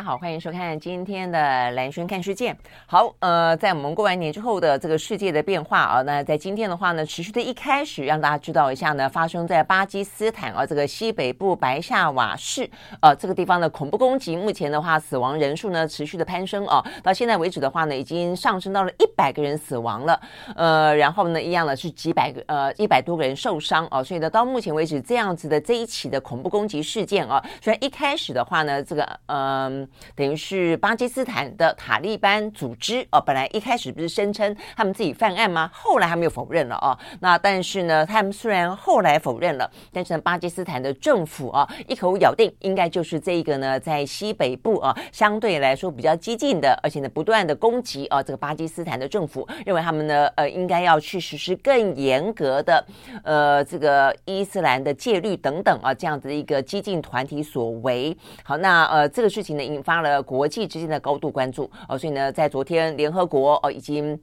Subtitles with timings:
[0.00, 2.56] 家好，欢迎收看今天的蓝轩看世界。
[2.86, 12.66] 好，呃，在我们过完年之后的这个世界的变化啊，那在今天的话呢，持续的一开始让大家知道一下呢，发生在巴基斯坦啊这个西北部白下瓦市
[13.02, 20.18] 呃这个地方的恐怖攻击，目前的话死亡人数呢持续的攀升啊，到现在为止的话呢，已经上升到了一百个人死亡了，
[20.56, 29.86] 呃，然后呢，一样的是几百个呃一百多个人受伤啊，所以呢，到目前为止这样子的这一起的恐怖攻击事件啊，虽然一开始的话呢，这个嗯。
[30.14, 35.70] 等于是巴基斯坦的塔利班组织哦，本来一开始不是声称他们自己犯案吗？
[35.72, 36.96] 后来他们又否认了哦。
[37.20, 52.84] 那但是呢，他们虽然后来否认了，但是呢，巴基斯坦的政府啊，一口咬定应该就是这个呢，在西北部啊，相对来说比较激进的，而且呢，不断的攻击啊，这个巴基斯坦的政府认为他们呢，呃，应该要去实施更严格的
[53.24, 58.16] 呃这个伊斯兰的戒律等等啊，这样子的一个激进团体所为。
[58.42, 64.20] 好，那呃这个事情呢，引发了国际之间的高度关注哦，所以呢，在昨天联合国哦已经。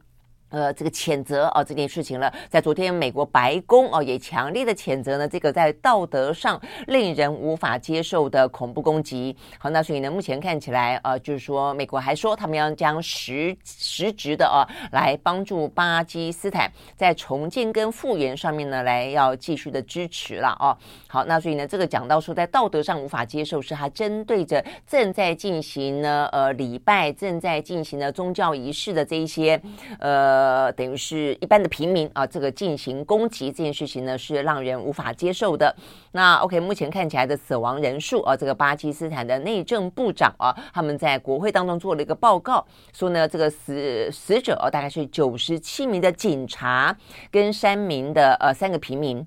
[0.49, 9.35] 呃，这个谴责啊这件事情了，在昨天美国白宫哦也强烈的谴责呢，这个在道德上令人无法接受的恐怖攻击。
[9.59, 20.77] 好，那所以呢，目前看起来呃，就是说美国还说他们要将实实质的啊来帮助巴基斯坦在重建跟复原上面呢，来要继续的支持了哦。
[21.07, 29.61] 好，那所以呢，这个讲到说在道德上无法接受，是他针对着正在进行呢呃礼拜正在进行的宗教仪式的这一些
[29.99, 30.36] 呃。
[30.37, 35.75] 呃，等于是一般的平民啊，这个进行攻击这件事情呢，是让人无法接受的。
[36.11, 42.63] 那 OK，目前看起来的死亡人数啊，这个巴基斯坦的内政部长啊，他们在国会当中做了一个报告，
[42.93, 46.95] 说呢，这个死死者啊，大概是九十七名的警察
[47.31, 49.25] 跟三名的呃三个平民。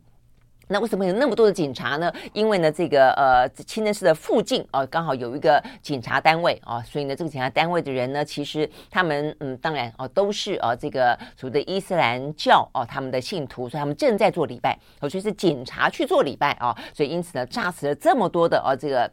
[0.72, 2.12] 那为什么有那么多的警察呢？
[2.32, 19.10] 因为呢，这个呃，清真寺的附近啊，刚好有一个警察单位啊，所以呢，这个警察单位的人呢，其实他们嗯，当然哦，都是啊，这个所谓的伊斯兰教哦，他们的信徒，所以他们正在做礼拜，尤其是警察去做礼拜啊，所以因此呢，炸死了这么多的啊，这个。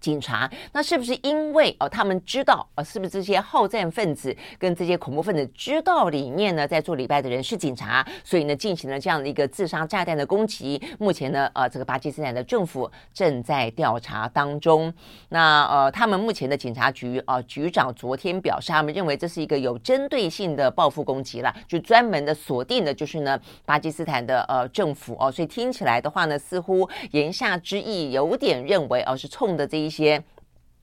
[0.00, 10.80] 警察，那是不是因为哦，他们知道啊，是不是这些好战分子跟这些恐怖分子知道里面呢，在做礼拜的人是警察，所以呢，进行了这样的一个自杀炸弹的攻击。
[10.98, 14.92] 目前呢，呃，这个巴基斯坦的政府正在调查当中。
[15.30, 29.85] 那呃，他们目前的警察局啊、呃，局长昨天表示，他们认为这是一个有针对性的报复攻击了，就专门的锁定的就是呢，巴基斯坦的呃政府哦、所以听起来的话呢，似乎言下之意有点认为哦、是冲的这一。
[29.86, 30.22] 一些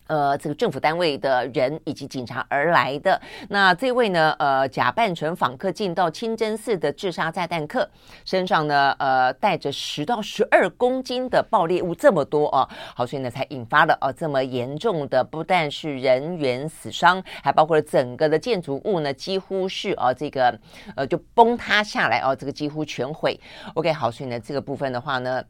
[0.08, 3.20] 呃，这个政府单位的人以及警察而来的。
[3.48, 7.90] 那这位呢，呃，假扮成访客进到清真寺的自杀炸弹客，
[8.26, 12.68] 身上呢，呃，带着十到十二公斤的爆裂物，这么多啊！
[12.94, 20.54] 好，所以呢，才引发了啊这么严重的，不但是人员死伤，还包括了整个的建筑物呢，几乎是啊这个
[20.98, 23.40] 呃就崩塌下来啊，这个几乎全毁。
[23.74, 25.42] OK，好，所以呢，这个部分的话呢。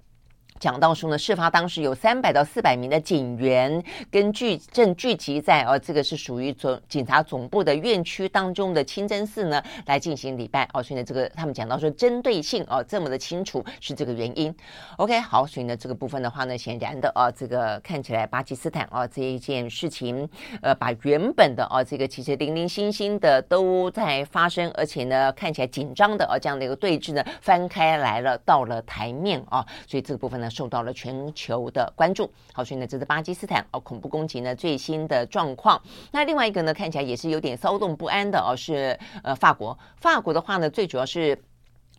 [0.60, 10.82] 讲到说呢，事发当时有三百到四百名的警员跟聚正聚集在哦，这个是属于总警察总部的院区当中的清真寺呢，来进行礼拜哦。
[10.82, 14.56] 所以呢，这个他们讲到说针对性哦，这么的清楚是这个原因。
[14.98, 20.28] OK，好，所以呢，这个部分的话呢，显然的啊，这个看起来巴基斯坦啊这一件事情，
[20.62, 30.50] 呃，把原本的啊这个其实零零星星的都在发生，而且呢看起来紧张的啊这样的一个对峙呢翻开来了，到了台面啊，所以这个部分呢。
[30.50, 32.30] 受到了全球的关注。
[32.54, 35.82] 好，所以呢，这是巴基斯坦哦恐怖攻击呢最新的状况。
[36.12, 39.78] 那另外一个呢，看起来也是有点骚动不安的哦，是呃法国。
[39.98, 41.42] 法国的话呢，最主要是。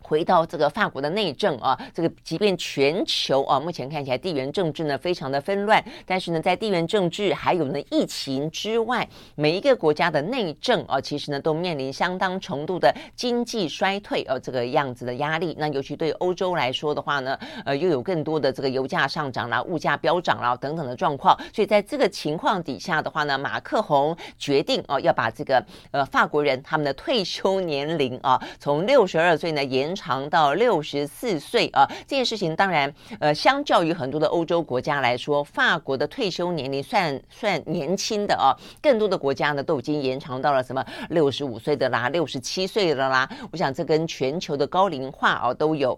[0.07, 15.55] 回到这个法国的内政啊，这个即便全球啊，目前看起来地缘政治呢非常的纷乱，但是呢，在地缘政治还有呢疫情之外，每一个国家的内政啊，其实呢都面临相当程度的经济衰退啊这个样子的压力。
[15.57, 17.35] 那尤其对欧洲来说的话呢，
[17.65, 21.35] 呃，又有更多的这个油价上涨啦、物价飙涨啦等等的状况。
[21.51, 29.94] 所以在这个情况底下的话呢，马克宏决定、啊、要把这个呃法国人他们的退休年龄啊从六十二岁呢延。
[29.95, 38.51] 长到六十四岁啊，这件事情当然，呃，相较于很多的欧洲国家来说，法国的退休年龄算算年轻的啊，
[38.81, 43.29] 更多的国家呢都已经延长到了什么六十五岁的啦，六十七岁的啦。
[43.51, 45.97] 我想这跟全球的高龄化啊都有。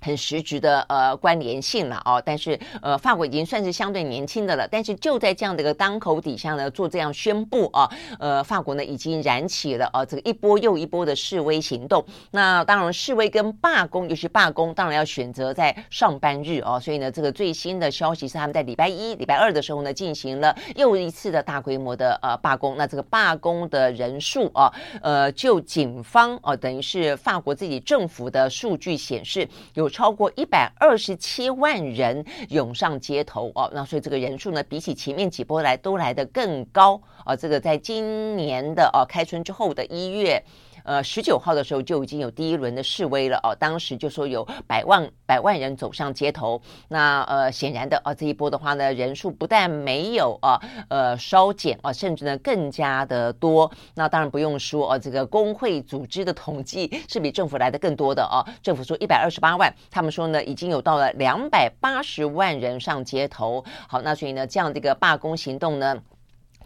[0.00, 7.90] 很实质的呃关联性了哦，但是呃法国已经算是相对年轻的了，但是就在这样的一个当口底下呢，做这样宣布啊，
[8.20, 12.04] 呃法国呢已经燃起了啊这个一波又一波的示威行动。
[12.30, 22.76] 那当然示威跟罢工，尤其罢工当然要选择在上班日哦，所以呢这个最新的消息是他们在礼拜一、礼拜二的时候呢进行了又一次的大规模的呃罢工。
[22.76, 24.72] 那这个罢工的人数啊，
[25.02, 29.87] 呃就警方哦、啊、等于是法国自己政府的数据显示有。
[29.88, 37.34] 超过一百二十七万人涌上街头哦，那所以这个人数呢，比起前面几波来都来得更高啊。
[37.34, 40.42] 这个在今年的哦开春之后的一月。
[40.88, 46.58] 呃，十九号的时候就已经有第一轮的示威了哦，当时就说有百万百万人走上街头。
[46.88, 50.58] 那呃，显然的啊，这一波的话呢，人数不但没有啊，
[50.88, 53.70] 呃，稍减啊，甚至呢更加的多。
[53.96, 58.40] 那当然不用说啊，这个工会组织的统计是比政府来的更多的啊。
[58.62, 63.62] 政府说一百二十八万，他们说呢已经有到了两百八十万人上街头。
[63.86, 66.02] 好，那所以呢，这样的一个罢工行动呢。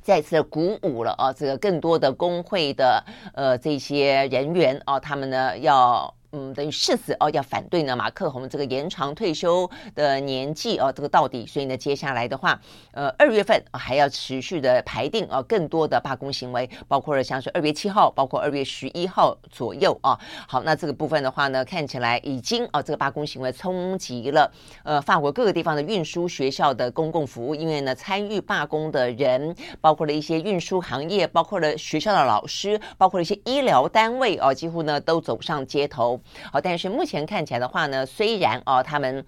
[0.03, 3.05] 再次鼓舞了啊，这个更多的工会的
[3.35, 6.15] 呃这些人员啊，他们呢要。
[6.35, 12.59] 嗯，等于誓死哦，要反对呢马克宏这个延长退休的年纪哦，这个到底，所以呢，接下来的话，
[12.93, 20.19] 呃，二月份还要持续的排定啊，更多的罢工行为，包括了像是二月七号，包括二月十一号左右啊。
[20.49, 24.51] 好，那这个部分的话呢，看起来已经啊，这个罢工行为冲击了
[24.85, 36.19] 呃法国各个地方的运输学校的公共服务，因为呢，参与罢工的人，包括了一些运输行业，包括了学校的老师，包括了一些医疗单位啊，几乎呢都走上街头。
[36.51, 39.25] 好，但是目前看起来的话呢，虽然哦，他们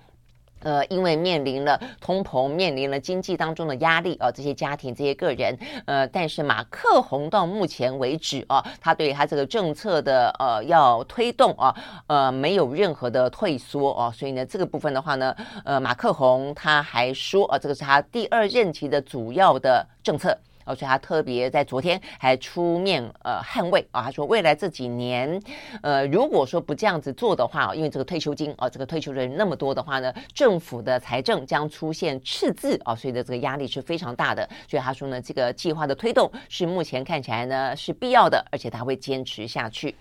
[0.60, 5.54] 呃，因为面临了通膨，面临了经济当中的压力啊，这些家庭、这些个人，
[5.84, 11.74] 呃，但是马克宏到目前为止啊，他对他这个政策的呃要推动啊，
[12.06, 15.36] 呃，没有任何的退缩哦，所以呢，这个部分的话呢，
[15.66, 20.34] 呃，马克宏他还说啊，这个是他第二任期的主要的政策。
[20.64, 25.40] 而且他特别在昨天还出面呃捍卫啊，他说未来这几年，
[25.82, 34.48] 呃如果说不这样子做的话，因为这个退休金啊，这个退休人那么多的话呢，政府的财政将出现赤字啊，所以的这个压力是非常大的。
[34.68, 39.94] 所以他说呢，这个计划的推动是目前看起来呢是必要的，而且他会坚持下去。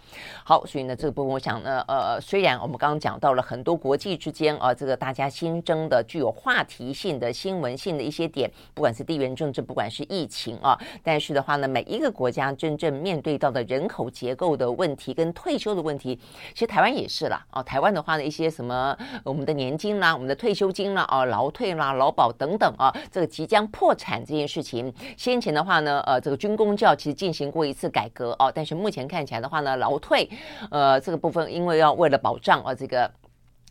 [0.44, 10.53] 好，所以呢这个部分我想呢，呃虽然我们刚刚讲到了很多国际之间啊，这个大家新增的具有话题性的新闻性的一些点，不管是地缘政治，不管是疫情。
[10.62, 16.20] 啊，但是的话呢，每一个国家真正面对到的人口结构的问题跟退休的问题，
[16.54, 17.46] 其实台湾也是啦。
[17.52, 30.30] 啊，台湾的话呢，一些什么我们的年金啦、我们的退休金啦、啊劳退啦、劳保等等啊，这个即将破产这件事情，先前的话呢，呃，这个军公教其实进行过一次改革啊，但是目前看起来的话呢，劳退，
[30.70, 33.10] 呃，这个部分因为要为了保障啊这个。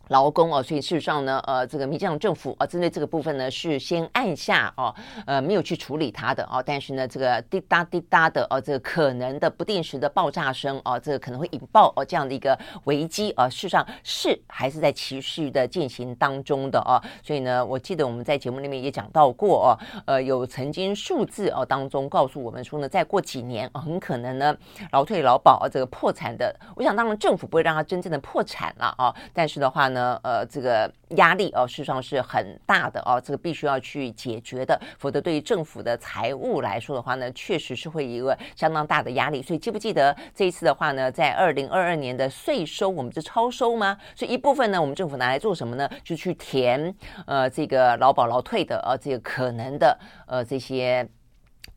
[0.09, 4.93] 劳工哦，所以事实上呢，呃，这个民进党政府啊，针对这个部分呢，是先按下哦，
[5.25, 24.53] 呃，没有去处理它的哦，但是呢，这个滴答滴答的哦，这个可能的不定时的爆炸声哦，这个可能会引爆哦这样的一个危机啊，事实上是还是在持续的进行当中的哦，所以呢，我记得我们在节目里面也讲到过哦，呃，有曾经数字哦当中告诉我们说呢，再过几年哦，很可能呢，
[24.91, 29.92] 劳退劳保啊这个破产的，我想当然政府不会让它真正的破产了啊，但是的话呢。
[29.93, 39.41] 呢，呃，这个压力哦，事实上是很大的哦，这个必须要去解决的，否则对于政府的财务来说的话呢，确实是会一个相当大的压力。
[39.41, 43.97] 所以记不记得这一次的话呢，在二零二二年的税收，我们是超收吗？
[44.15, 45.89] 所以一部分呢，我们政府拿来做什么呢？
[46.03, 46.93] 就去填
[47.25, 49.97] 呃这个劳保劳退的呃这个可能的
[50.27, 51.07] 呃这些。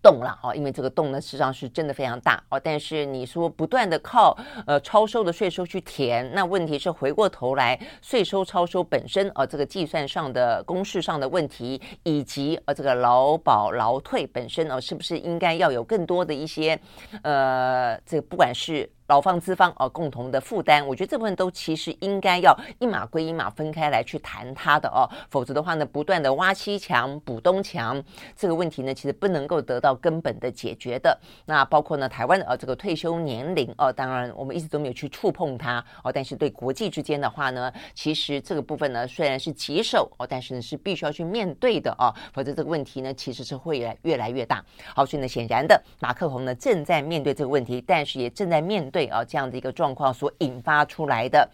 [0.07, 2.61] 洞了哦，因为这个洞呢，实际上是真的非常大哦。
[2.63, 16.79] 但是你说不断的靠呃超收的税收去填，那问题是回过头来税收超收本身呃这个计算上的公式上的问题，以及呃这个劳保劳退本身哦，是不是应该要有更多的一些
[17.23, 18.89] 呃这不管是。
[19.09, 28.03] 劳方资方哦，共同的负担，我觉得这部分都其实应该要一码归一码分开来去谈它的哦，否则的话呢，不断的挖西墙补东墙，
[28.35, 31.17] 这个问题呢，其实不能够得到根本的解决的。
[31.45, 44.65] 那包括呢，台湾的呃这个退休年龄哦，当然我们一直都没有去触碰它哦，但是对国际之间的话呢，其实这个部分呢，虽然是棘手哦，但是呢是必须要去面对的哦，否则这个问题呢，其实是会越来越大。
[44.97, 48.96] 好，所以呢，显然的，马克宏呢正在面对这个问题，但是也正在面对。
[48.97, 51.47] 对啊，这样的一个状况所引发出来的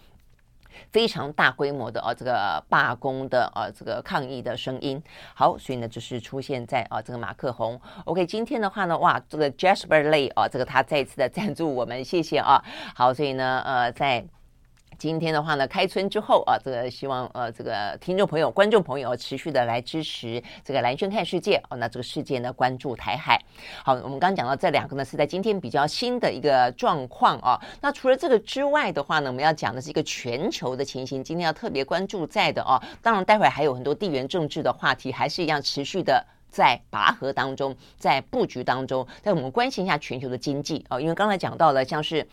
[0.92, 5.02] 非常大规模的啊，这个罢工的啊，这个抗议的声音。
[5.34, 7.80] 好，所以呢，就是出现在啊，这个马克宏。
[8.04, 12.62] OK，今天的话呢，哇，这个 Jasper Lay 啊，这个他再次的赞助我们，谢谢啊。
[12.94, 14.24] 好，所以呢，呃，在。
[14.98, 21.76] 今天的话呢，开春之后啊，这个希望呃，这个听众朋友、观众朋友持续的来支持这个蓝轩看世界哦。
[21.76, 23.40] 那这个世界呢，关注台海。
[23.84, 27.60] 好，我们刚讲到这两个呢，是在今天比较新的一个状况啊。
[27.80, 31.24] 那除了这个之外的话呢，我们要讲的是一个全球的情形。
[31.24, 39.06] 今天要特别关注在的啊，当然待会儿还有很多地缘政治的话题，还是一样持续的在拔河当中，在布局当中。
[39.22, 42.26] 但我们关心一下全球的经济啊，因为刚才讲到了像是。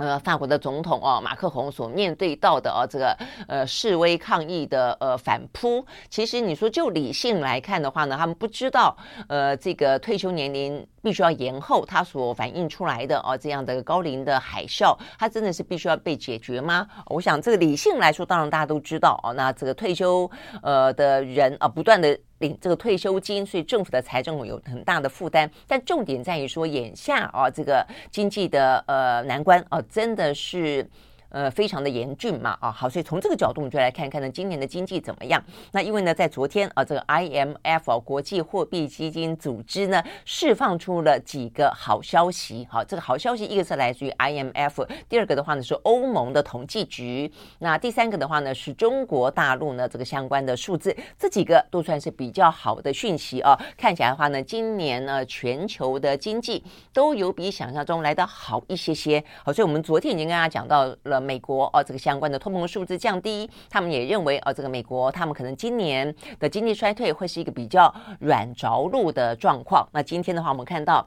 [0.00, 3.14] 呃，法国的总统哦，马克宏所面对到的哦，这个
[3.46, 8.96] 呃示威抗议的呃反扑，其实你说就理性来看的话呢，他们不知道
[9.28, 16.86] 呃这个退休年龄必须要延后，它所反映出来的哦这样的高龄的海啸，它真的是必须要被解决吗？
[17.06, 20.30] 我想这个理性来说，当然大家都知道哦，那这个退休
[20.62, 22.18] 呃的人啊，不断的。
[22.40, 25.50] 领这个退休金，所以政府的财政有很大的负担。
[25.66, 30.86] 但重点在于说，眼下啊，这个经济的呃难关啊，真的是。
[31.30, 35.42] 呃，非常的严峻嘛，啊，好，所以从这个角度，我们就来看看呢，今年的经济怎么样？
[35.70, 42.66] 那因为呢，在昨天啊，这个 IMF，国际货币基金组织呢，释放出了几个好消息。
[42.68, 53.56] 好，这个好消息，一个是来自于 IMF，第二个的话呢是欧盟的统计局，那第三个的话呢是中国大陆呢这个相关的数字，这几个都算是比较好的讯息啊。
[53.76, 59.22] 看起来的话呢，今年呢全球的经济都有比想象中来得好一些些。
[59.44, 61.19] 好，所以我们昨天已经跟大家讲到了。
[61.20, 69.86] 美国哦，这个相关的通膨数字降低，他们也认为哦，这个美国他们可能今年的经济衰退会是一个比较软着陆的状况。
[69.92, 71.06] 那今天的话，我们看到。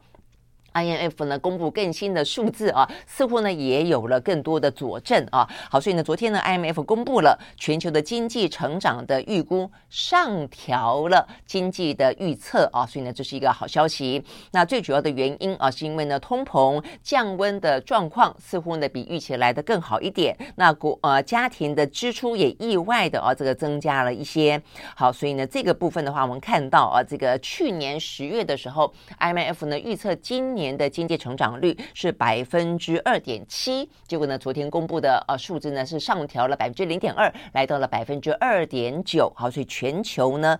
[0.74, 5.48] IMF 呢公布更新的数字啊，似乎呢也有了更多的佐证啊。
[5.70, 14.24] 好，所以呢昨天呢 IMF 公布了全球的经济成长的预估，上调了经济的预测啊，所以呢这是一个好消息。
[14.51, 20.36] 那最主要的原因啊，是因为呢通膨降温的状况似乎呢比预期来的更好一点。
[20.56, 24.60] 那国呃家庭的支出也意外的啊这个增加了一些。
[24.96, 30.62] 好，所以呢这个部分的话，我们看到啊这个去年十月的时候，IMF 呢预测今年。
[30.63, 39.32] 年的经济成长率是百分之二点七，结果呢，昨天公布的呃数字呢是上调了百分之零点二，来到了百分之二点九。
[39.36, 40.58] 好，所以全球呢。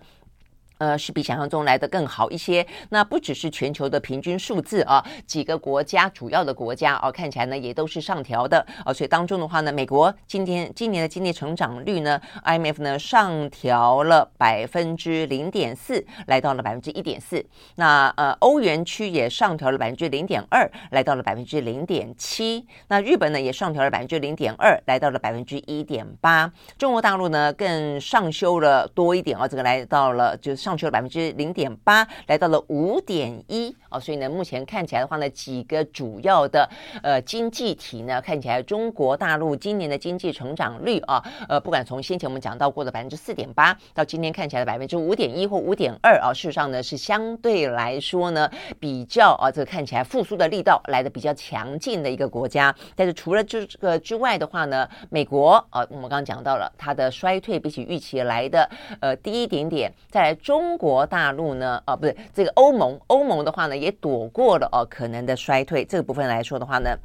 [0.78, 2.66] 呃，是比想象中来的更好一些。
[2.88, 8.92] 那不只是全球的平均数字啊，几个国家主要的国家啊，看起来呢也都是上调的啊。
[8.92, 17.44] 所以当中的话呢，美国今天今年的经济成长率呢，IMF 呢上调了百分之零点四，来到了百分之一点四。
[17.76, 22.66] 那呃，欧元区也上调了百分之零点二，来到了百分之零点七。
[22.88, 26.52] 那日本呢也上调了百分之零点二，来到了百分之一点八。
[26.76, 30.63] 中国大陆呢更上修了多一点啊，这个来到了就是。
[30.64, 36.66] 上去了百分之零点八，来到了五点一啊，所以呢，目前看起来的话呢，几个主要的
[37.02, 52.74] 呃经济体呢，看起来中国大陆今年的经济成长率啊，呃，不管从先前我们讲到过的百分之四点八，到今天看起来的百分之五点一或五点二啊，事实上呢是相对来说呢比较啊，这个看起来复苏的力道来的比较强劲的一个国家。
[52.96, 58.66] 但是除了这个之外的话呢，美国啊，我们刚刚讲到了它的衰退比起预期来的
[59.00, 60.53] 呃低一点点，再来中。
[60.54, 61.82] 中国大陆呢？
[61.84, 65.84] 啊，不对，这个欧盟，欧盟的话呢，也躲过了哦可能的衰退。
[65.84, 66.96] 这个部分来说的话呢，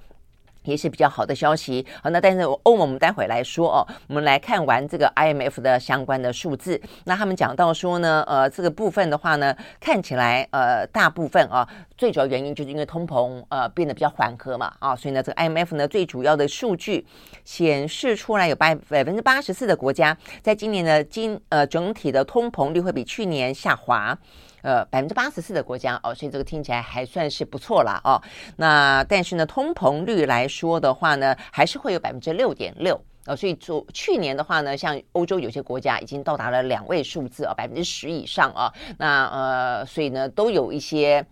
[0.63, 1.85] 也是比较好的消息。
[2.01, 3.87] 好，那但是欧盟我们待会来说哦。
[4.07, 17.05] 我们来看完这个 IMF 的相关的数字，那他们讲到说呢，呃，这个部分的话呢，看起来呃大部分啊，最主要原因就是因为通膨呃变得比较缓和嘛啊，所以呢，这个 IMF 呢最主要的数据
[17.43, 24.17] 显示出来有百百分之八十四的国家在今年的经呃整体的通膨率会比去年下滑。
[24.61, 28.21] 呃，百分之八十四的国家哦，所以这个听起来还算是不错了哦。
[28.55, 33.35] 那但是呢，通膨率来说的话呢，还是会有百分之六点六哦。
[33.35, 38.73] 所以昨去年的话呢，像欧洲有些国家已经到达了两位数字啊，百分之十以上啊。
[38.97, 41.25] 那呃，所以呢，都有一些。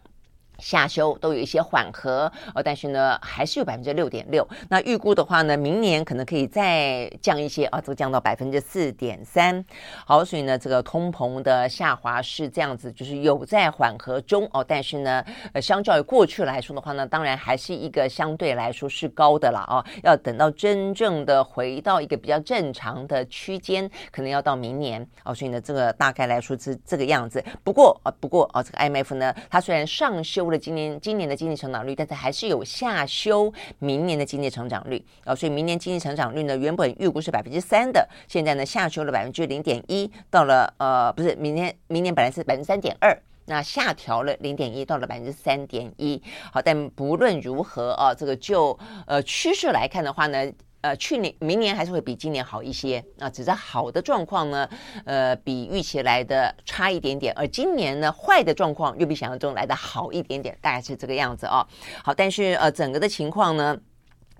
[0.59, 4.47] 下修都有一些缓和，呃，但是呢，还是有百分之六点六。
[4.69, 9.63] 那预估的话呢，明年可能可以再降一些啊，这个降到百分之四点三。
[10.05, 14.63] 好，所以呢，这个通膨的下滑是这样子，就是有在缓和中哦。
[14.67, 15.23] 但是呢，
[15.53, 19.85] 呃，相较于过去来说的话呢，当然还是一个相对来说是高的了啊。
[20.01, 25.35] 要等到真正的回到一个比较正常的区间，可能要到明年哦。
[25.35, 27.43] 所以呢，这个大概来说是这个样子。
[27.63, 30.46] 不过啊，不过啊，这个 IMF 呢，它虽然上修。
[30.49, 46.21] 了今年今年的经济成长率，但是还是有下修明年的经济成长率啊，所以明年经济成长率呢，原本预估是百分之三的，现在呢下修了百分之零点一，到了呃不是明年明年本来是百分之三点二，那下调了零点一，到了百分之三点一。
[46.51, 50.51] 好，但不论如何啊，这个就呃趋势来看的话呢。
[50.87, 54.69] 呃，去年、明年还是会比今年好一些啊，只是好的状况呢，
[55.03, 61.67] 呃，比预期来的差一点点，而今年呢，坏的状况又比想象中来的好一点点，大概是这个样子啊。
[62.01, 63.77] 好，但是呃，整个的情况呢，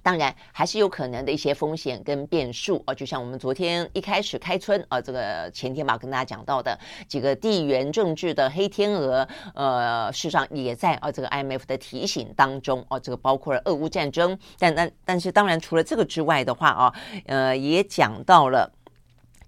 [0.07, 16.93] 当然还是有可能的一些风险跟变数啊，就像我们昨天一开始开春啊，这个前天吧跟大家讲到的几个地缘政治的黑天鹅，呃，事实上也在啊这个 IMF 的提醒当中啊，这个包括了俄乌战争，但但但是当然除了这个之外的话啊，
[17.25, 18.76] 呃，也讲到了。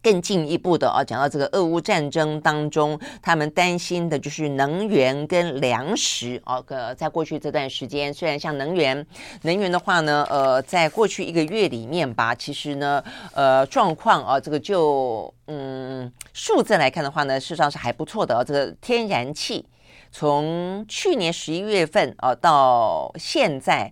[0.02, 6.64] 更进一步的啊，讲到这个俄乌战争当中，他们担心的就是能源跟粮食啊。
[6.68, 9.06] 呃，在过去这段时间，虽然像能源，
[9.42, 13.04] 能源的话呢，呃，在过去一个月里面吧，其实呢，
[13.34, 18.44] 呃，状况啊，这个就嗯，数字来看的话呢，事实上是还不错的。
[18.46, 19.66] 这个天然气
[20.12, 23.92] 从去年十一月份啊到现在。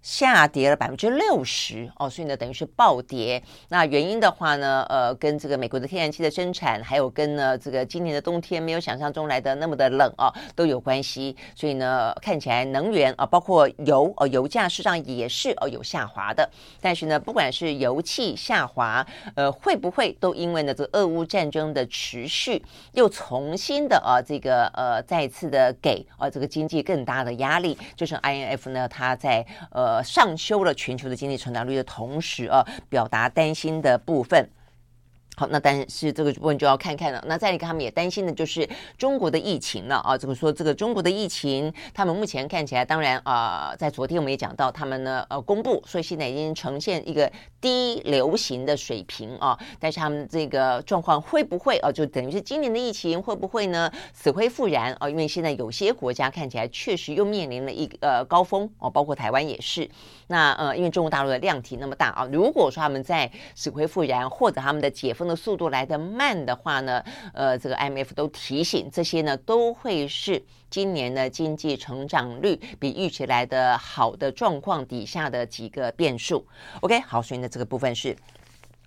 [0.00, 3.42] 下跌了百分之六十哦，所以呢，等于是暴跌。
[3.68, 11.36] 那原因的话呢，呃，跟这个美国的天然气的生产，还有跟呢这个今年的冬天没有想象中来的那么的冷啊，都有关系。
[11.54, 16.48] 所以呢，看起来能源啊，包括油哦，油价实际上也是哦有下滑的。
[16.80, 27.76] 但是呢，不管是油气下滑，呃，会不会都因为呢这个俄乌战争的持续，又重新的啊这个呃再次的给啊这个经济更大的压力？
[27.96, 29.87] 就是 I N F 呢，它在呃。
[29.88, 34.46] 呃，上修了全球的经济成长率的同时啊，表达担心的部分。
[35.38, 37.22] 好，那但是这个部分就要看看了。
[37.28, 40.18] 那再一个，他们也担心的就是中国的疫情了啊。
[40.18, 47.30] 这个说这个中国的疫情，他们目前看起来，当然啊、在昨天我们也讲到，他们呢呃公布，所以现在已经呈现一个
[47.60, 49.56] 低流行的水平啊。
[49.78, 55.08] 但是他们这个状况会不会啊，就等于是今年的疫情会不会呢死灰复燃啊？
[55.08, 59.88] 因为现在有些国家看起来确实又面临了一个呃高峰哦，包括台湾也是。
[60.26, 76.44] 那呃，因为中国大陆的量体那么大啊，如果说他们在死灰复燃或者他们的解封的速度来得慢的话呢，呃，这个 M F 都提醒这些呢都会是今年的经济成长率比预期来的好的状况底下的几个变数。
[76.80, 78.16] OK，好，所以呢这个部分是。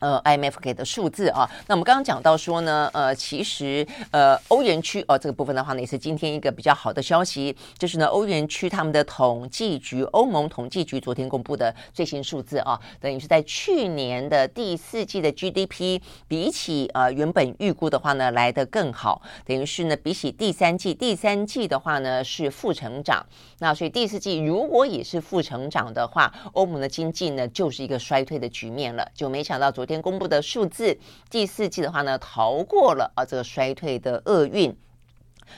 [0.02, 23.24] 呃，IMF 给的数字啊，那我们刚刚讲到说呢，呃，其实呃，欧元区哦，这个部分的话呢，也是今天一个比较好的消息，就是呢，欧元区他们的统计局，欧盟统计局昨天公布的最新数字啊，等于是在去年的第四季的 GDP 比起呃原本预估的话呢，来得更好，等于是呢，比起第三季，第三季的话呢是负成长，
[23.60, 29.91] 那所以第四季如果也是负成长的话，欧盟的经济呢就是一个衰退的局面了，就没想到昨天。
[30.00, 30.96] 公布的数字，
[31.32, 34.78] 第四季的话呢，逃过了啊这个衰退的厄运，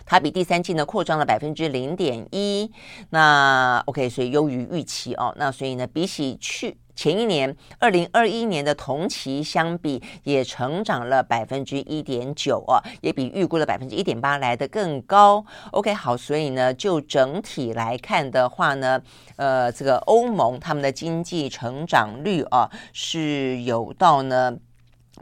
[0.06, 2.72] 它比第三季呢扩张了百分之零点一，
[3.10, 5.34] 那 OK，所以优于预期哦。
[5.38, 15.44] 那所以呢，比起去前一年二零二一年的同期相比，也成长了百分之一点九啊，也比预估的百分之一点八来得更高。
[15.72, 19.02] OK，好，所以呢，就整体来看的话呢，
[19.38, 24.56] 呃，这个欧盟他们的经济成长率啊是有到呢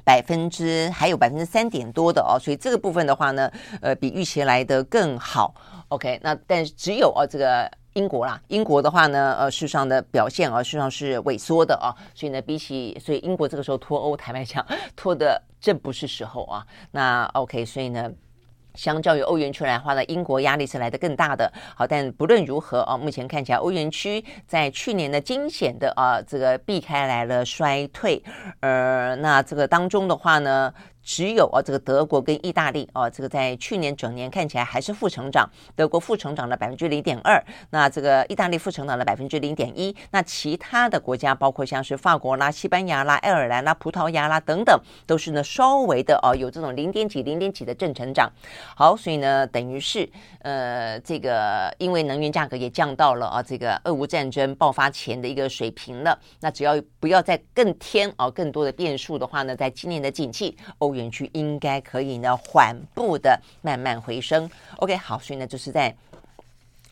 [0.04, 5.54] 百分之还有百分之三点多的哦，所以这个部分的话呢，呃，比预期来的更好。
[5.90, 7.70] OK，那但是只有哦这个。
[7.96, 16.66] 英国啦，英国的话呢，呃，事实上的表现啊，事实上是萎缩的啊，所以呢，比起，所以英国这个时候脱欧，坦白讲，脱的真不是时候啊。
[16.92, 18.10] 那 OK，所以呢，
[18.76, 21.52] 相较于欧元区来话呢，英国压力是来的更大的。
[21.76, 28.22] 好，但不论如何啊，目前看起来欧元区在去年的惊险的啊，这个避开来了衰退，
[28.62, 30.74] 呃，那这个当中的话呢。
[31.04, 48.32] 只有啊，这个德国跟意大利啊，这个在去年整年看起来还是负成长，德国负成长了百分之零点二，那这个意大利负成长了百分之零点一，那其他的国家包括像是法国啦、西班牙啦、爱尔兰啦、葡萄牙啦等等，都是呢稍微的哦有这种零点几、零点几的正成长。
[48.76, 50.08] 好，所以呢，等于是
[50.42, 60.91] 呃这个因为能源价格也降到了啊这个俄乌战争爆发前的一个水平了，那只要不要再更添啊更多的变数的话呢，在今年的景气欧。
[60.94, 64.50] 园区应该可以呢，缓步的慢慢回升。
[64.78, 65.96] OK，好，所以呢，就是在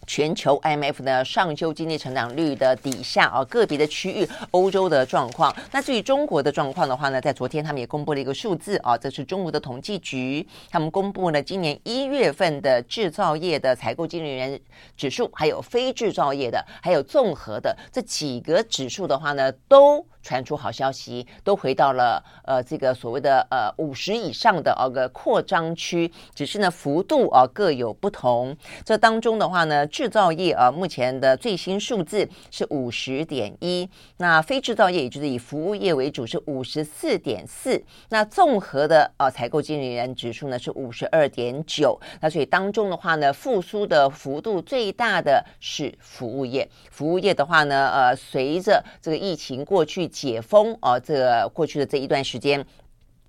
[0.08, 5.56] 全球 IMF 的上修经济成长率的底下啊，个别的区域，欧洲的状况。
[5.72, 14.60] 那至于中国的状况的话呢，在昨天他们也公布了一个数字啊，这是中国的统计局，他们公布了今年一月份的制造业的采购经理人
[14.98, 20.04] 指数，还有非制造业的，还有综合的这几个指数的话呢，都。
[20.30, 28.56] 传出好消息，都回到了呃这个所谓的呃五十以上的呃个扩张区，只是呢幅度啊、各有不同。
[28.86, 52.66] 这当中的话呢，制造业啊、目前的最新数字是五十点一，那非制造业也就是以服务业为主是五十四点四，那综合的呃采购经理人指数呢是五十二点九，那所以当中的话呢，复苏的幅度最大的是服务业，服务业的话呢，呃随着这个疫情过去解封啊、这个过去的这一段时间。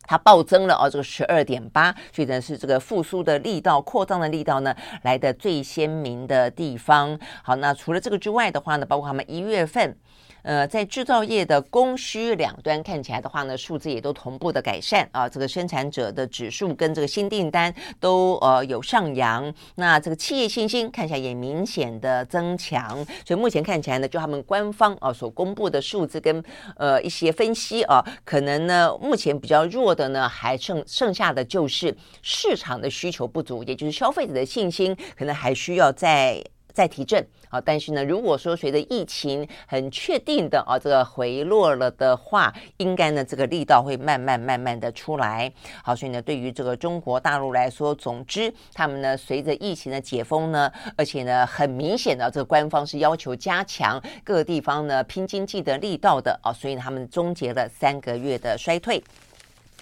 [0.03, 7.17] 它暴增了哦，这个十二点八，所以呢是这个复苏的力道、扩张的力道呢来的最鲜明的地方。
[7.45, 9.97] 好，那除了这个之外的话呢，包括他们一月份。
[10.43, 15.29] 呃，在制造业的供需两端看起来的话呢，数字也都同步的改善啊。
[15.29, 23.05] 这个生产者的指数跟这个新订单都呃有上扬，那这个企业信心看起来也明显的增强。
[23.27, 26.43] 所以目前看起来呢，就他们官方啊所公布的数字跟
[26.77, 36.43] 呃一些分析啊，可能呢目前比较弱的呢，还剩剩下的就是市场的需求不足，也就是消费者的信心可能还需要再。
[36.73, 45.53] 再提振啊，但是呢，如果说随着疫情很确定的啊这个回落了的话，应该呢这个力道会慢慢慢慢的出来。
[45.83, 59.03] 好，所以呢，对于这个中国大陆来说，总之他们呢随着疫情的解封呢，而且呢很明显的这个官方是要求加强各个地方呢拼经济的力道的啊，所以他们终结了三个月的衰退。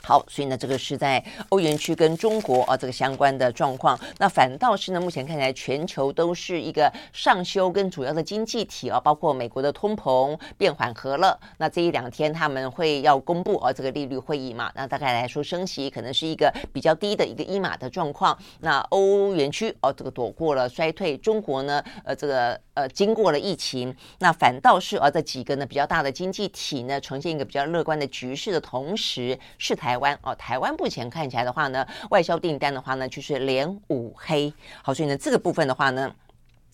[0.03, 3.99] 好，所以呢，这个是在欧元区跟中国啊这个相关的状况。
[4.17, 11.39] 那反倒是呢，目前看起来全球都是一个上修，跟主要的经济体啊，包括美国的通膨变缓和了。
[11.59, 14.73] 那这一两天他们会要公布啊这个利率会议嘛？
[14.75, 18.39] 那大概来说，升息可能是一个比较低的一个一码的状况。
[18.61, 21.19] 那欧元区哦，这个躲过了衰退。
[21.19, 29.88] 中国呢，呃，这个呃经过了疫情，那反倒是啊这几个呢比较大的经济体呢，呈现一个比较乐观的局势的同时，是台。
[29.89, 34.53] 台湾哦，台湾目前看起来的话呢，外销订单的话呢，就是连五黑。
[34.83, 36.15] 好，所以呢，这个部分的话呢，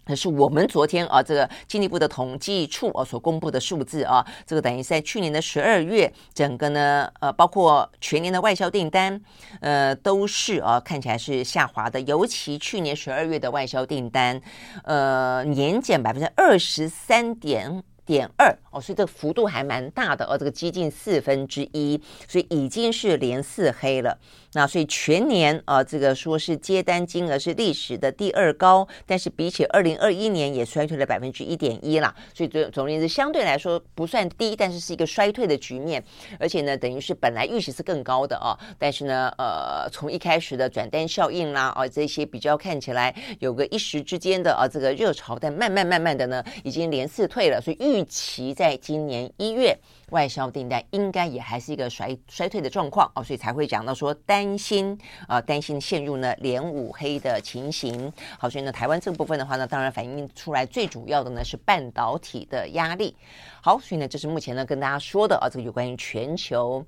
[0.07, 9.21] 那是我们昨天啊，这个经济部的统计处啊所公布的数字啊，这个等于在去年的十二月，整个呢，呃，包括全年的外销订单，
[9.61, 14.41] 呃，都是啊，看起来是下滑的，尤其去年十二月的外销订单，
[14.83, 17.85] 呃，年减百分之二十三点。
[18.07, 24.19] 点二哦，所以这个幅度还蛮大的，哦、这个接近四分之一，所以已经是连四黑了。
[24.53, 32.15] 那所以全年啊，这个说是接单金额是历史的第二高，但是比起二零二一年也衰退了百分之一点一啦。
[32.33, 36.03] 所以总总而言之，相对来说不算低，但是是一个衰退的局面。
[36.39, 47.61] 而且呢，等于是本来预期是更高的啊，但是呢，呃，从一开始的转单效应啦，啊，这些比较看起来有个一时之间的啊这个热潮，但慢慢慢慢的呢，已经连四退了。
[47.61, 49.79] 所以预预期在今年一月。
[50.11, 58.13] 外销订单应该也还是一个衰衰退的状况哦，所以才会讲到说担心啊，担心陷入呢连五黑的情形。
[58.39, 63.17] 好，所以呢，台湾这个部分的话呢，当然反映出来最主要的呢是半导体的压力。
[63.63, 66.85] 好，所以呢，这是目前呢跟大家说的啊，这个有关于全球。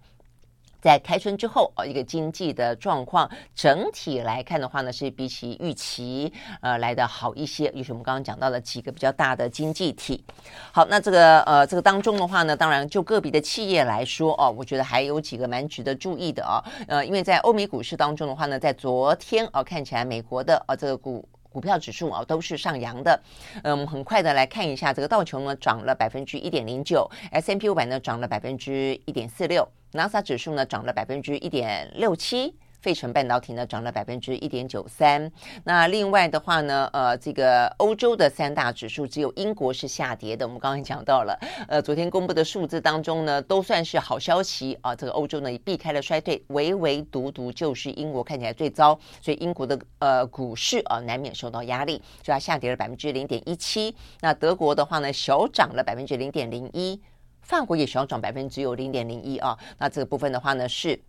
[0.86, 7.68] 在开春之后，呃，一个经济的状况整体来看的话呢，是比起预期呃来的好一些。
[7.72, 10.24] 就是我们刚刚讲到了几个比较大的经济体。
[10.70, 16.62] 好，那这个呃这个当中的话呢，当然就个别的企业来说哦，我觉得还有几个蛮值得注意的啊。
[16.86, 23.20] 呃，因为在欧美股市当中的话呢，在昨天哦看起来美国的呃这个股股票指数啊都是上扬的。
[23.64, 29.68] 嗯，我们很快的来看一下这个道琼呢涨了百分之一点零九，S M P 五百呢涨了百分之一点四六。
[29.92, 35.30] 纳斯达指数呢涨了百分之一点六七，费城半导体呢涨了百分之一点九三。
[35.64, 40.46] 那另外的话呢，呃，这个欧洲的三大指数只有英国是下跌的。
[40.46, 44.94] 我们刚才讲到了，呃，昨天公布的数字当中呢，都算是好消息啊。
[44.94, 53.96] 这个欧洲呢也避开了衰退，唯唯独独就是英国看起来最糟，所以英国的呃股市啊难免受到压力，所以它下跌了百分之零点一七。
[54.20, 57.00] 那德国的话呢，小涨了百分之零点零一。
[57.46, 61.00] 法国也小涨百分之只有零点零一啊，那这个部分的话呢是。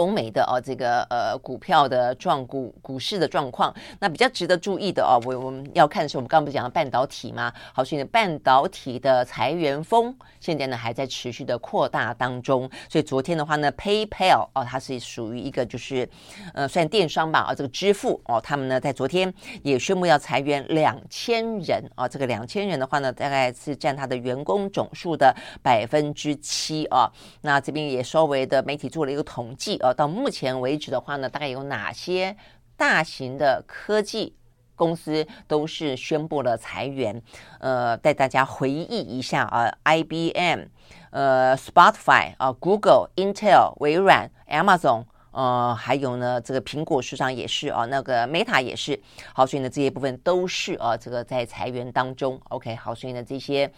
[0.00, 7.52] 欧美的哦，这个呃股票的状股股市的状况，那比较值得注意的哦，我我们要看的是我们刚刚不是讲的半导体吗？
[7.74, 12.68] 好，所以呢，半导体的裁员风现在呢还在持续的扩大当中。
[12.88, 16.08] 所以昨天的话呢，PayPal 哦，它是属于一个就是
[16.54, 19.32] 呃算电商吧啊，这个支付哦，他们呢在昨天
[19.62, 27.10] 也宣布要裁员两千人啊，这个两千人的话呢，大概是占它的员工总数的百分之七啊。
[27.42, 29.89] 那这边也稍微的媒体做了一个统计啊。
[29.92, 32.36] 到目前为止的话呢，大概有哪些
[32.76, 34.34] 大型的科技
[34.74, 37.22] 公司都是宣布了裁员。
[37.58, 40.66] 呃，带大家回忆一下啊，IBM、
[41.10, 45.04] 呃，Spotify 啊，Google、Intel、微软、Amazon。
[45.32, 49.00] 呃，还有呢，这个苹果市场也是啊，那个 Meta 也是。
[49.32, 52.40] 好，所以呢，这些部分都是啊，这个在裁员当中。
[52.48, 53.72] OK，好，所以呢，这些。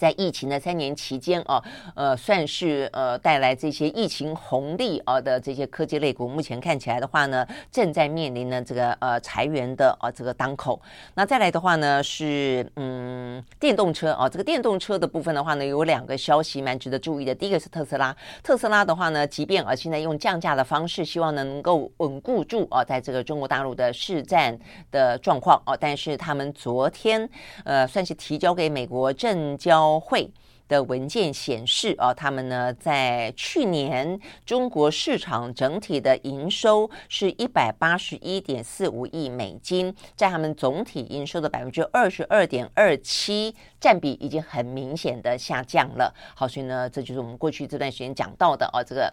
[0.00, 1.62] 在疫情的三年期间啊，
[1.94, 10.80] 呃，算是呃带来这些疫情红利啊的这些科技类股，目前看起来的话呢，正在面临呢这个呃裁员的啊这个当口。
[11.12, 17.34] 那再来的话呢是嗯电动车啊，这个电动车的部分的话呢，有两个消息蛮值得注意的。
[17.34, 24.58] 第一个是特斯拉，特斯拉的话呢，即便啊现在用降价的方式，希望能够稳固住啊在这个中国大陆的市占
[24.90, 27.28] 的状况啊，但是他们昨天
[27.64, 29.89] 呃算是提交给美国证交。
[29.98, 30.30] 会
[30.68, 46.14] 的文件显示，啊，他们呢在去年中国市场整体的营收是一百八十一点四五亿美金，占他们总体营收的百分之二十二点二七，占比已经很明显的下降了。
[46.36, 49.12] 好，所以呢，这就是我们过去这段时间讲到的啊，这个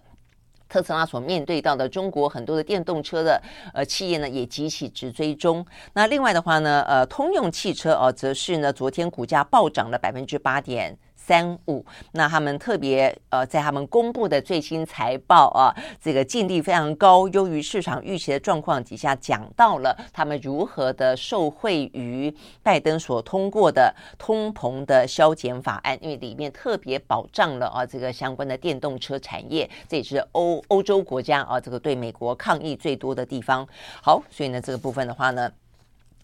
[0.70, 3.42] 特斯拉所面对到的中国很多的电动车的
[3.74, 5.66] 呃企业呢，也极其直追中。
[5.94, 10.98] 那另外的话呢，呃，通用汽车哦，则是呢昨天股价暴涨了百分之八点。
[11.28, 33.68] 三五，那他们特别呃，在他们公布的最新财报啊，这个净利非常高，优于市场预期的状况底下，讲到了他们如何的受惠于拜登所通过的通膨的削减法案，因为里面特别保障了啊这个相关的电动车产业，这也是欧欧洲国家啊这个对美国抗议最多的地方。
[34.02, 35.52] 好，所以呢这个部分的话呢。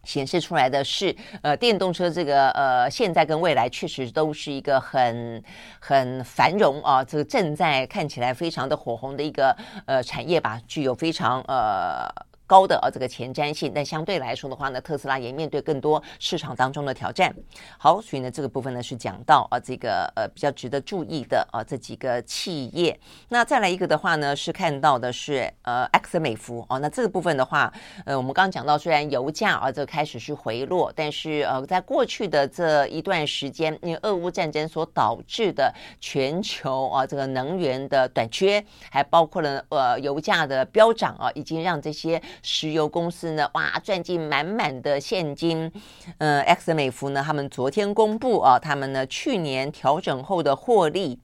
[0.03, 5.43] 显示出来的是，呃，电动车这个呃，现在跟未来确实都是一个很
[5.79, 12.07] 很繁荣啊，这个正在看起来非常的火红的一个呃产业吧，具有非常呃。
[12.45, 17.33] 高的啊，这个前瞻性，但相对来说的话呢，特斯拉也面对更多市场当中的挑战。
[17.77, 22.99] 好，所以呢，这个部分呢是讲到啊，这个呃比较值得注意的啊这几个企业。
[23.29, 26.79] 那再来一个的话呢，是看到的是呃埃克森美孚哦。
[26.79, 27.73] 那这个部分的话，
[28.05, 42.21] 呃，我们刚刚讲到，虽然油价啊这开始是回落，但是呃，在过去的这一段时间，因为俄乌战争所导致的全球啊这个能源的短缺，还包括了呃油价的飙涨啊，已经让这些。
[42.41, 45.71] 石油公司呢，哇，赚进满满的现金。
[46.17, 51.19] 呃，埃克森美孚呢，他们昨天公布啊，他们呢去年调整后的获利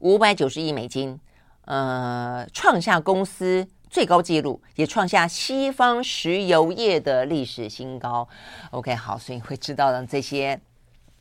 [0.00, 1.20] 五百九十亿美金，
[1.66, 8.26] 呃，创下公司最高纪录，也创下西方石油业的历史新高。
[8.70, 10.60] OK，好，所以会知道呢这些，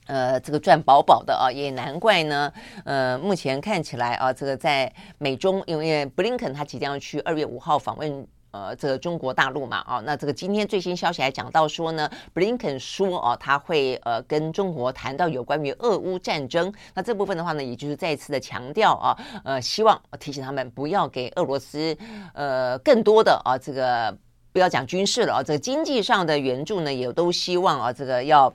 [0.08, 2.52] 呃，这个赚饱饱的啊，也难怪呢。
[2.86, 8.28] 呃，目前看起来啊，这个在美中，因为布林肯他即将要去二月五号访问。
[8.52, 16.74] 呃，这个中国大陆嘛，啊，那这个今天最新消息还讲到说呢，布林肯说哦，他会呃跟中国谈到有关于俄乌战争。
[16.94, 21.96] 那这部分的话呢，也就是再次的强调啊，呃，希望提醒他们不要给俄罗斯
[22.34, 24.18] 呃更多的啊这个
[24.52, 28.54] 不要讲军事了啊，这个经济上的援助呢，也都希望啊这个要。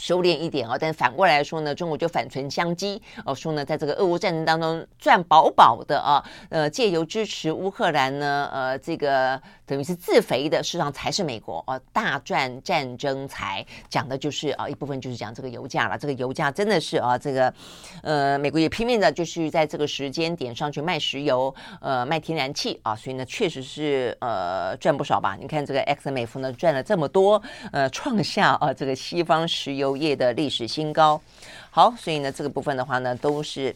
[0.00, 17.52] 收敛一点啊，但反过来说呢，中国就反唇相讥哦，说呢，在这个俄乌战争当中赚饱饱的啊，呃，借由支持乌克兰呢，呃，这个等于是自肥的，事实上才是美国啊，大赚战争财，讲的就是啊，一部分就是讲这个油价了，这个油价真的是啊，这个
[18.02, 25.36] 呃，美国也拼命的就是在这个时间点上去卖石油，呃，卖天然气啊，所以呢，确实是呃赚不少吧？
[25.38, 29.89] 你看这个 X 美孚呢赚了这么多，呃，创下啊这个西方石油。
[29.96, 31.20] 业的历史新高，
[31.70, 33.74] 好，所以呢，这个部分的话呢，都是。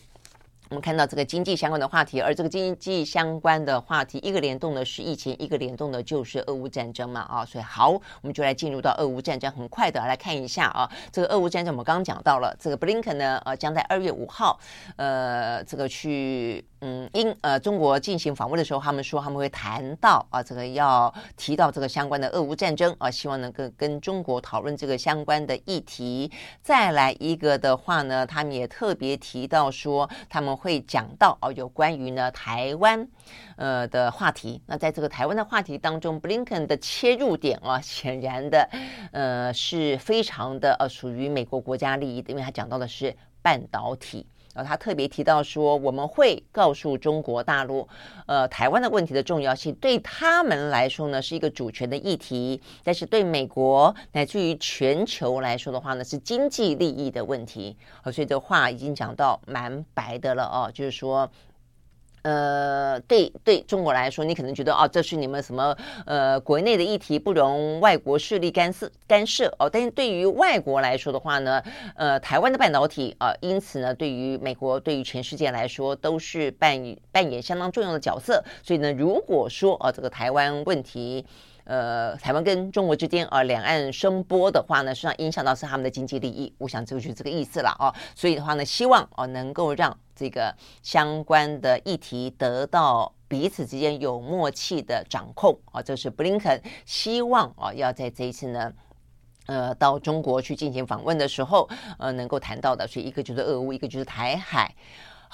[0.74, 14.58] 我们看到这个经济相关的话题，而这个经济相关的话题，一个联动的是疫情，一个联动的就是俄乌战争嘛啊，所以好，我们就来进入到俄乌战争，很快的来看一下啊，这个俄乌战争我们刚刚讲到了，这个布林肯呢，呃，将在二月五号，
[14.96, 26.32] 呃，这个去嗯英呃中国进行访问的时候，他们说他们会谈到啊，这个要提到这个相关的俄乌战争啊，希望能够跟中国讨论这个相关的议题。
[26.62, 30.63] 再来一个的话呢，他们也特别提到说他们。
[30.64, 33.06] 会讲到哦，有关于呢台湾
[33.56, 34.62] 呃的话题。
[34.64, 38.66] 那在这个台湾的话题当中，布林肯的切入点啊， 显然的
[39.12, 44.26] 呃是非常的呃属于美国国家利益的，因为他讲到的是半导体。
[44.54, 47.86] 然后他特别提到说，我们会告诉中国大陆，
[48.26, 57.76] 呃，台湾的问题的重要性，对他们来说呢是一个主权的议题，但是对美国乃至于全球来说的话呢是经济利益的问题。
[58.12, 61.28] 所以这话已经讲到蛮白的了哦，就是说。
[62.24, 69.68] 呃，对对，中国来说，你可能觉得哦，这是你们什么呃国内的议题，不容外国势力干涉干涉哦。
[69.70, 71.62] 但是对于外国来说的话呢，
[71.96, 78.42] 呃，台湾的半导体啊、因此呢，对于美国，对于全世界来说，都是扮演扮演相当重要的角色。
[78.62, 81.26] 所以呢，如果说啊、这个台湾问题，
[81.64, 86.54] 呃，台湾跟中国之间啊、两岸声波的话呢，实际上影响到是他们的经济利益。
[86.58, 87.92] 我想这就是这个意思了哦。
[88.14, 89.96] 所以的话呢，希望哦、能够让。
[90.16, 98.72] 这个相关的议题得到彼此之间有默契的掌控啊，这是布林肯希望啊，要在这一次呢，
[99.46, 102.86] 呃，到中国去进行访问的时候，呃，能够谈到的。
[102.86, 104.72] 所以一个就是俄乌，一个就是台海。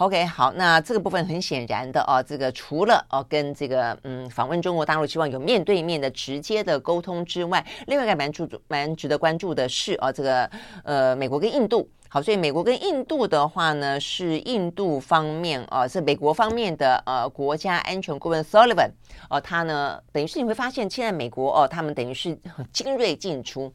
[0.01, 10.51] OK，好，那这个部分很显然的哦，这个除了哦、跟这个嗯访问中国大陆，希望有面对面的直接的沟通之外，另外一个蛮注蛮值得关注的是哦，这个
[10.85, 11.87] 呃美国跟印度。
[12.13, 18.91] 好，所以美国跟印度的话呢，是印度方面啊，是美国方面的呃国家安全顾问 Sullivan，
[19.29, 22.37] 哦、他呢等于是你会发现，现在美国哦、他们等于是
[22.73, 23.73] 精锐进出。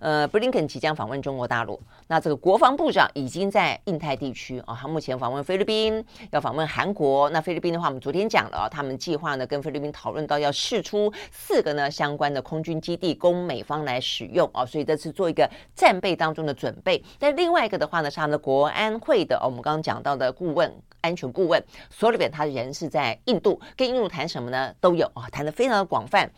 [0.00, 7.28] 呃，布林肯即将访问中国大陆，那这个国防部长已经在印太地区啊，他目前访问菲律宾，要访问韩国。
[7.30, 17.02] 那菲律宾的话，我们昨天讲了啊，他们计划呢跟菲律宾讨论到要试出四个呢相关的空军基地供美方来使用啊，所以这是做一个战备当中的准备。
[17.18, 24.72] 但另外个的话呢，是他们的国安会的，我们刚刚讲到的顾问、安全顾问，所里边他人是在印度，跟印度谈什么呢？
[24.80, 26.30] 都有啊，谈的非常的广泛。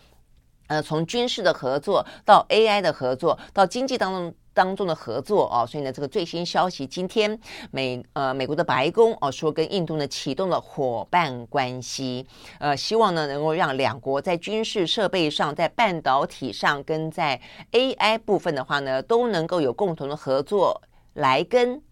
[0.68, 7.38] 呃，从军事的合作到 AI 的合作，到经济当中当中的合作哦，所以呢，这个最新消息，今天
[7.70, 12.27] 美呃美国的白宫哦说跟印度呢启动了伙伴关系，
[12.61, 17.38] 呃，希望呢能够让两国在军事设备上、在半导体上跟在
[17.73, 20.81] AI 部分的话呢，都能够有共同的合作
[21.14, 21.83] 来跟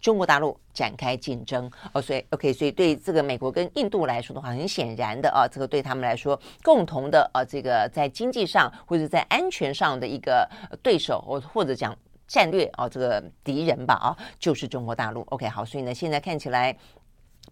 [0.00, 0.58] 中国大陆。
[0.74, 10.50] 展开竞争哦，所以 OK，所以对这个美国跟印度来说的话，很显然的啊，这个对他们来说，共同的啊，这个在经济上或者在安全上的一个
[10.82, 15.20] 对手，或或者讲战略啊，这个敌人吧啊，就是中国大陆。
[15.28, 16.76] OK，好，所以呢，现在看起来，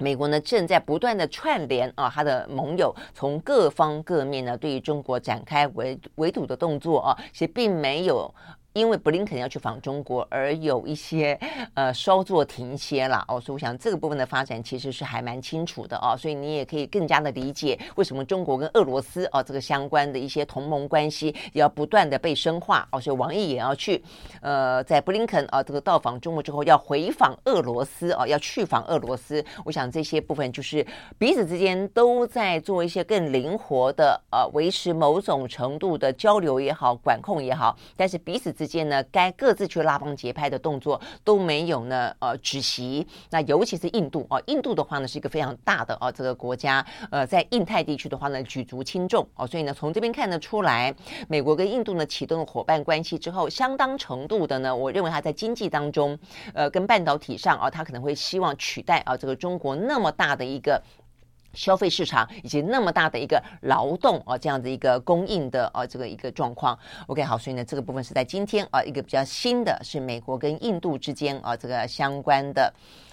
[0.01, 8.35] 美国呢正在不断的串联啊，他的盟友从各方各面呢，对于中国展开围围堵的动作啊，其实并没有。
[8.73, 11.39] 因为布林肯要去访中国，而有一些
[11.75, 24.03] 呃稍作停歇了哦，所以我想这个部分的发展其实是还蛮清楚的哦，所以你也可以更加的理解为什么中国跟俄罗斯哦这个相关的一些同盟关系也要不断的被深化哦，所以王毅也要去
[24.41, 30.87] 呃在布林肯啊这个到访中国之后要回访俄罗斯哦，要去访俄罗斯，我想这些部分就是
[31.19, 43.05] 彼此之间都在做一些更灵活的呃维持某种程度的交流也好，管控也好，但是彼此之间呢，该各自去拉帮结派的动作都没有呢，呃，止息。
[43.31, 50.94] 那尤其是印度啊，印度的话呢是一个非常大的啊这个国家，呃，在印太地区的话呢举足轻重哦，所以呢从这边看得出来，
[51.27, 56.16] 美国跟印度呢启动了伙伴关系之后，相当程度的呢，我认为它在经济当中，
[56.55, 60.81] 呃，跟半导体上啊，它可能会希望取代啊这个中国那么大的一个。
[61.55, 66.79] 消费市场以及那么大的一个劳动啊，这样的一个供应的啊，这个一个状况。
[67.07, 72.73] OK，好，所以呢，这个部分是在今天啊，一个比较新的是美国跟印度之间啊，这个相关的。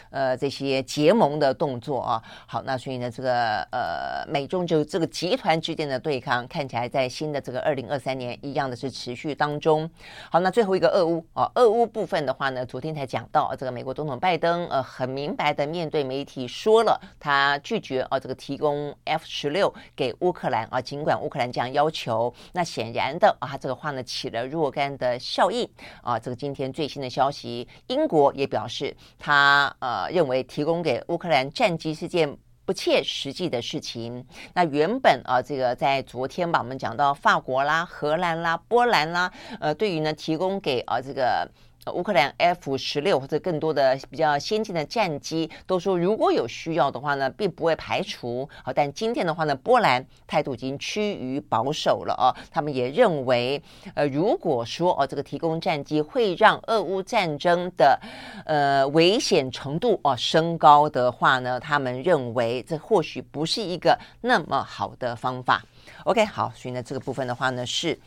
[0.10, 9.90] 呃，这些结盟的动作啊，好，那所以呢，这个呃，美中就这个集团之间的对抗，看起来在新的这个二零二三年一样的是持续当中。
[10.32, 25.70] 好，那最后一个俄乌啊，俄乌部分的话呢，昨天才讲到，这个美国总统拜登呃，很明白的面对媒体说了，他拒绝啊，这个提供 F 十六给乌克兰啊，尽管乌克兰这样要求，那显然的啊，这个话呢起了若干的效应
[26.02, 26.18] 啊。
[26.18, 29.99] 这个今天最新的消息，英国也表示他呃。
[30.00, 34.26] 呃，认为提供给乌克兰战机是件不切实际的事情。
[34.54, 41.50] 那原本啊，这个在昨天吧，我们讲到法国啦、荷兰啦、波兰啦，呃，对于呢提供给啊这个。
[41.94, 48.48] 乌克兰 F 十六或者更多的比较先进的战机，都说如果有需要的话呢，并不会排除。
[48.64, 52.36] 好，但今天的话呢，波兰态度已经趋于保守了哦。
[52.52, 53.62] 他们也认为，
[53.96, 58.00] 呃，如果说哦，这个提供战机会让俄乌战争的
[58.46, 65.64] 呃危险程度哦升高的话呢，他们认为这或许不是一个那么好的方法。
[66.04, 67.98] OK，好，所以呢，这个部分的话呢是。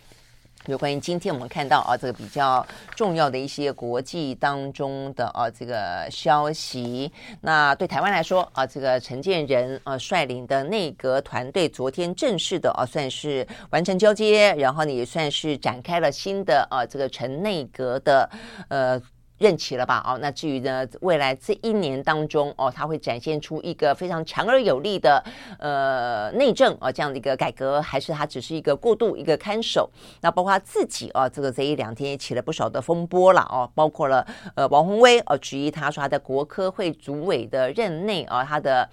[0.66, 2.64] 有关于今天我们看到啊，这个比较
[2.94, 7.10] 重要的一些国际当中的啊这个消息。
[7.40, 18.30] 那对台湾来说啊，这个陈建仁啊率领的内阁团队昨天正式的啊算是完成交接，然后呢也算是展开了新的啊这个陈内阁的
[18.68, 19.02] 呃。
[19.42, 20.02] 任期了吧？
[20.06, 25.22] 哦，那至于呢，未来这一年当中哦，他会展现出一个非常强而有力的
[25.58, 29.90] 呃内政啊、哦、这样的一个改革，还是他只是一个过渡一个看守？
[30.20, 34.24] 那包括他自己啊、哦，这个这一两天也起了不少的风波了哦，包括了
[34.54, 38.88] 呃王宏威哦质疑他说他在国科会主委的任内啊、哦，他的。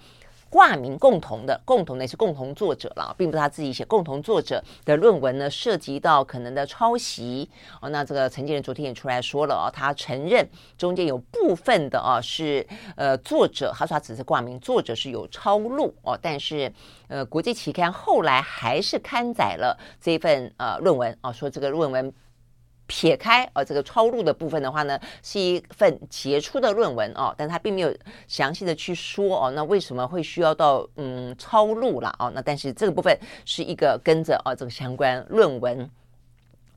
[0.50, 3.84] 挂名共同的，共同的是共同作者了，并不是他自己写。
[3.84, 7.48] 共同作者的论文呢，涉及到可能的抄袭
[7.80, 7.88] 哦。
[7.88, 10.46] 那这个陈建仁昨天也出来说了哦，他承认
[10.76, 16.18] 中间有部分的啊是呃作者，他说他只是挂名，作者是有抄录哦。
[16.20, 16.70] 但是
[17.08, 22.12] 呃国际期刊后来还是刊载了这份呃论文啊，说这个论文。
[22.90, 27.94] 撇开呃这个抄录的部分的话呢，是一份杰出的论文哦，但他并没有
[28.26, 32.32] 详细的去说哦，那为什么会需要到嗯抄录了哦？
[32.34, 35.88] 那但是这个部分是一个跟着哦这个相关论文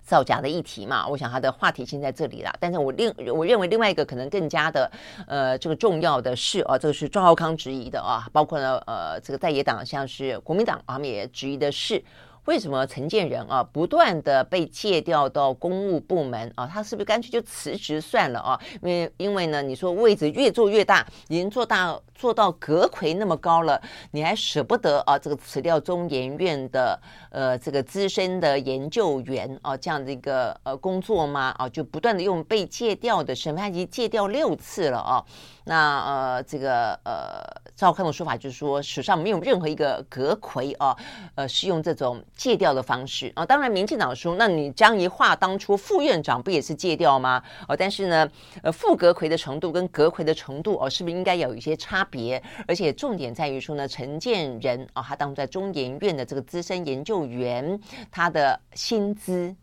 [0.04, 2.56] 造假的议题嘛，我想他的话题性在这里啦。
[2.60, 4.92] 但是我另我认为另外一个可能更加的
[5.26, 12.04] 呃这个重要的是哦，这个是赵浩康质疑的啊，包括呢呃这个在野党像是国民党他们也质疑的是。
[12.46, 16.68] 为什么陈建仁啊不断的被借调到公务部门啊？
[16.68, 18.60] 他是不是干脆就辞职算了啊？
[18.82, 23.82] 因为因为呢，你说位置越做越大，已经做大做到阁揆那么高了，
[24.12, 25.18] 你还舍不得啊？
[25.18, 31.56] 这个辞掉中研院的呃这个资深的研究员啊这样的一个呃工作吗？
[31.58, 35.24] 啊，就不断的用被借调的身份，他已经借调六次了啊。
[35.66, 37.42] 那呃，这个呃，
[37.74, 40.94] 赵康的说法就是说，史上没有任何一个阁揆啊，
[41.36, 43.46] 呃，是用这种借调的方式啊。
[43.46, 47.44] 当然，民进党说，那你江宜樺当初副院长不也是借调吗？
[47.68, 48.30] 哦、但是呢，
[48.62, 52.42] 呃，副阁揆的程度跟阁揆的程度哦、是不是应该有一些差别？
[52.68, 57.80] 而且重点在于说呢，陈建仁啊，他当初在中研院的这个资深研究员，
[58.12, 59.56] 他的薪资。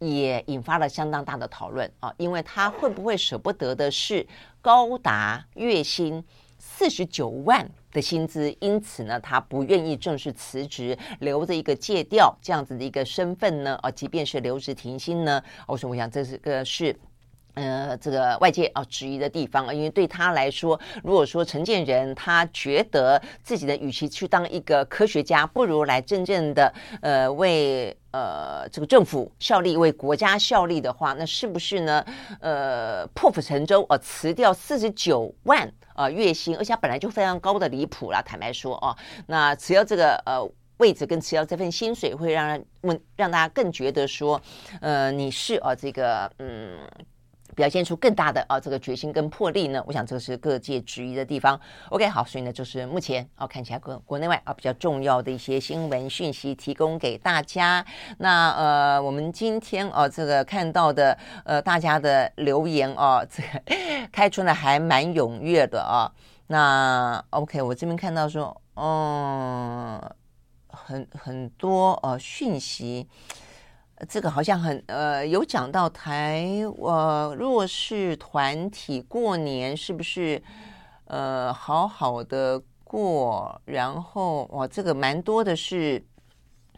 [0.00, 4.24] 也引发了相当大的讨论啊，因为他会不会舍不得的是
[4.62, 6.24] 高达月薪
[6.56, 13.78] 四十九万的薪资，因此呢，他不愿意正式辞职，留着一个借调这样子的一个身份呢？
[13.82, 15.42] 啊，即便是留职停薪呢？
[15.66, 16.94] 我说，我想这是个是。
[17.58, 32.04] 呃，这个外界啊质疑的地方啊，因为对他来说，如果说陈建仁他觉得自己的与其去当一个科学家，不如来真正的呃为呃这个政府效力，为国家效力的话，那是不是呢？
[32.40, 38.22] 呃，破釜沉舟啊，辞掉四十九万啊、呃、月薪，而且本来就非常高的离谱了。
[38.24, 38.96] 坦白说啊，
[39.26, 44.40] 那辞掉这个呃位置跟辞掉这份薪水，会让人问让大家更觉得说，
[44.80, 46.78] 呃，你是啊这个嗯。
[47.58, 51.60] 表现出更大的啊这个决心跟魄力呢，我想这是各界质疑的地方。
[51.88, 57.84] OK，好，所以呢就是目前啊看起来国国内外啊比较重要的一些新闻讯息提供给大家。
[58.18, 66.06] 那呃我们今天啊这个看到的呃大家的留言啊这个开出来还蛮踊跃的啊。
[66.46, 70.00] 那 OK，我这边看到说嗯
[70.68, 73.08] 很很多呃讯息。
[74.06, 76.46] 这个好像很呃有讲到台
[76.78, 80.40] 呃弱势团体过年是不是
[81.06, 83.60] 呃好好的过？
[83.64, 86.02] 然后哇，这个蛮多的是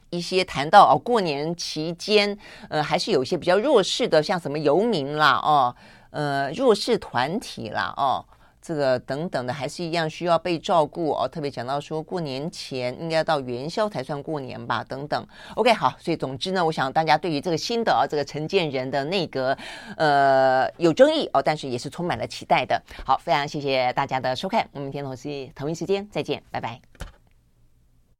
[0.08, 2.36] 一些谈到哦，过年期间
[2.68, 5.74] 呃还是有一些比较弱势的，像什么游民啦哦，
[6.10, 8.24] 呃弱势团体啦哦。
[8.70, 15.26] 这个等等的还是一样需要被照顾哦，特别讲到说过年前应该到元宵才算过年吧，等等。
[15.56, 19.58] OK，好，所以总之呢，我想大家对于这个新的啊这个承建人的内阁，
[19.96, 22.80] 呃，有争议哦，但是也是充满了期待的。
[23.04, 27.19] 好，非常谢谢大家的收看，我们明天同时同一时间再见，拜拜。